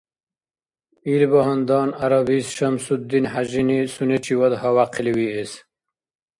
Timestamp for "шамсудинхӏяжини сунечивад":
2.57-4.53